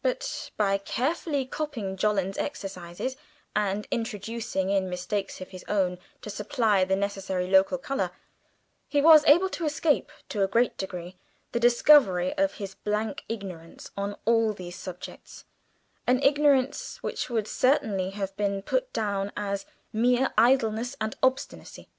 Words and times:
But 0.00 0.50
by 0.56 0.78
carefully 0.78 1.44
copying 1.44 1.98
Jolland's 1.98 2.38
exercises, 2.38 3.18
and 3.54 3.86
introducing 3.90 4.70
enough 4.70 4.88
mistakes 4.88 5.42
of 5.42 5.50
his 5.50 5.62
own 5.68 5.98
to 6.22 6.30
supply 6.30 6.84
the 6.84 6.96
necessary 6.96 7.46
local 7.48 7.76
colour, 7.76 8.10
he 8.88 9.02
was 9.02 9.26
able 9.26 9.50
to 9.50 9.66
escape 9.66 10.10
to 10.30 10.42
a 10.42 10.48
great 10.48 10.78
degree 10.78 11.16
the 11.52 11.60
discovery 11.60 12.32
of 12.38 12.54
his 12.54 12.76
blank 12.76 13.26
ignorance 13.28 13.90
on 13.94 14.16
all 14.24 14.54
these 14.54 14.76
subjects 14.76 15.44
an 16.06 16.22
ignorance 16.22 17.02
which 17.02 17.28
would 17.28 17.46
certainly 17.46 18.08
have 18.12 18.34
been 18.38 18.62
put 18.62 18.90
down 18.94 19.30
as 19.36 19.66
mere 19.92 20.32
idleness 20.38 20.96
and 20.98 21.14
obstinacy. 21.22 21.90